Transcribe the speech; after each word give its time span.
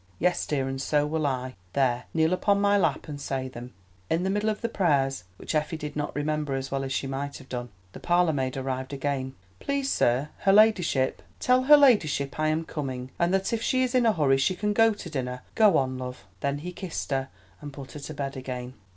"Yes, 0.17 0.47
dear, 0.47 0.67
and 0.67 0.81
so 0.81 1.05
will 1.05 1.27
I. 1.27 1.53
There, 1.73 2.05
kneel 2.11 2.33
upon 2.33 2.59
my 2.59 2.75
lap 2.75 3.07
and 3.07 3.21
say 3.21 3.47
them." 3.47 3.71
In 4.09 4.23
the 4.23 4.31
middle 4.31 4.49
of 4.49 4.61
the 4.61 4.67
prayers—which 4.67 5.53
Effie 5.53 5.77
did 5.77 5.95
not 5.95 6.15
remember 6.15 6.55
as 6.55 6.71
well 6.71 6.83
as 6.83 6.91
she 6.91 7.05
might 7.05 7.37
have 7.37 7.47
done—the 7.49 7.99
parlourmaid 7.99 8.57
arrived 8.57 8.93
again. 8.93 9.35
"Please, 9.59 9.91
sir, 9.91 10.29
her 10.39 10.53
ladyship——" 10.53 11.21
"Tell 11.39 11.65
her 11.65 11.77
ladyship 11.77 12.39
I 12.39 12.47
am 12.47 12.65
coming, 12.65 13.11
and 13.19 13.31
that 13.31 13.53
if 13.53 13.61
she 13.61 13.83
is 13.83 13.93
in 13.93 14.07
a 14.07 14.13
hurry 14.13 14.37
she 14.39 14.55
can 14.55 14.73
go 14.73 14.91
to 14.95 15.07
dinner! 15.07 15.43
Go 15.53 15.77
on, 15.77 15.99
love." 15.99 16.25
Then 16.39 16.57
he 16.57 16.71
kissed 16.71 17.11
her 17.11 17.29
and 17.61 17.71
put 17.71 17.91
her 17.91 17.99
to 17.99 18.13
bed 18.15 18.35
again. 18.35 18.73